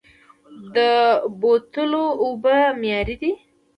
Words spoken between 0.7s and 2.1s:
د بوتلو